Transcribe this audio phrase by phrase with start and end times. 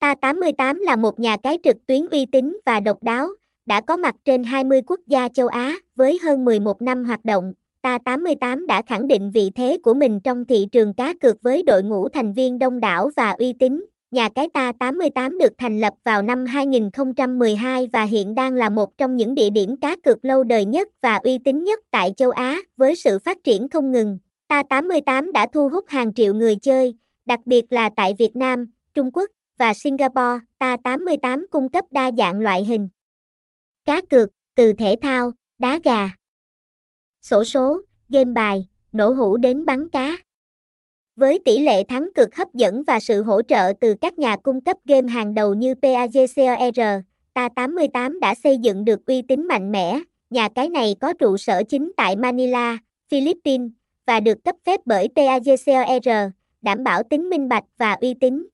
[0.00, 3.28] Ta88 là một nhà cái trực tuyến uy tín và độc đáo,
[3.66, 7.52] đã có mặt trên 20 quốc gia châu Á với hơn 11 năm hoạt động.
[7.82, 11.82] Ta88 đã khẳng định vị thế của mình trong thị trường cá cược với đội
[11.82, 13.84] ngũ thành viên đông đảo và uy tín.
[14.10, 19.16] Nhà cái Ta88 được thành lập vào năm 2012 và hiện đang là một trong
[19.16, 22.56] những địa điểm cá cược lâu đời nhất và uy tín nhất tại châu Á
[22.76, 24.18] với sự phát triển không ngừng.
[24.48, 26.94] Ta88 đã thu hút hàng triệu người chơi,
[27.26, 29.30] đặc biệt là tại Việt Nam, Trung Quốc
[29.60, 30.38] và Singapore.
[30.58, 32.88] Ta88 cung cấp đa dạng loại hình
[33.84, 36.10] cá cược, từ thể thao, đá gà,
[37.22, 40.16] sổ số, game bài, nổ hũ đến bắn cá.
[41.16, 44.60] Với tỷ lệ thắng cực hấp dẫn và sự hỗ trợ từ các nhà cung
[44.60, 46.80] cấp game hàng đầu như PAGCOR,
[47.34, 50.00] Ta88 đã xây dựng được uy tín mạnh mẽ.
[50.30, 52.78] Nhà cái này có trụ sở chính tại Manila,
[53.10, 53.70] Philippines
[54.06, 56.08] và được cấp phép bởi PAGCOR,
[56.62, 58.46] đảm bảo tính minh bạch và uy tín.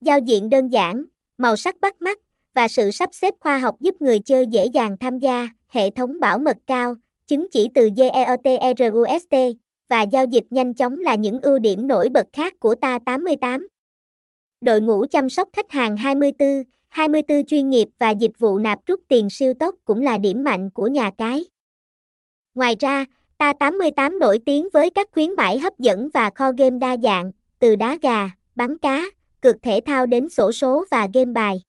[0.00, 1.04] Giao diện đơn giản,
[1.38, 2.18] màu sắc bắt mắt
[2.54, 6.20] và sự sắp xếp khoa học giúp người chơi dễ dàng tham gia, hệ thống
[6.20, 6.94] bảo mật cao,
[7.26, 9.34] chứng chỉ từ GEOTRUST
[9.88, 13.68] và giao dịch nhanh chóng là những ưu điểm nổi bật khác của ta 88.
[14.60, 16.48] Đội ngũ chăm sóc khách hàng 24,
[16.88, 20.70] 24 chuyên nghiệp và dịch vụ nạp rút tiền siêu tốc cũng là điểm mạnh
[20.70, 21.44] của nhà cái.
[22.54, 23.04] Ngoài ra,
[23.38, 27.32] ta 88 nổi tiếng với các khuyến mãi hấp dẫn và kho game đa dạng,
[27.58, 29.04] từ đá gà, bắn cá,
[29.42, 31.62] cực thể thao đến sổ số và game bài.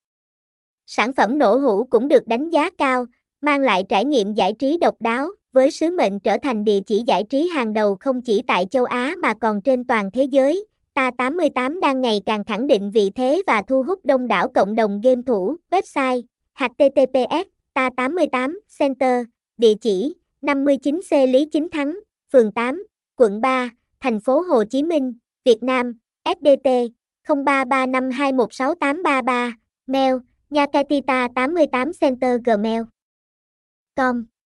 [0.86, 3.06] Sản phẩm nổ hũ cũng được đánh giá cao,
[3.42, 7.04] mang lại trải nghiệm giải trí độc đáo, với sứ mệnh trở thành địa chỉ
[7.08, 10.66] giải trí hàng đầu không chỉ tại châu Á mà còn trên toàn thế giới.
[10.94, 14.76] Ta 88 đang ngày càng khẳng định vị thế và thu hút đông đảo cộng
[14.76, 15.56] đồng game thủ.
[15.72, 16.22] Website
[16.54, 19.26] https ta 88 center
[19.58, 22.00] địa chỉ 59C Lý Chính Thắng,
[22.34, 22.84] phường 8,
[23.16, 25.14] quận 3, thành phố Hồ Chí Minh,
[25.46, 25.94] Việt Nam,
[26.26, 26.70] SDT
[27.30, 29.54] 0335216833,
[29.88, 32.90] mail nhacatita88center gmail
[33.96, 34.39] com.